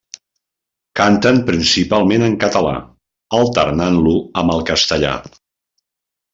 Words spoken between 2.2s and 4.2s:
en català, alternant-lo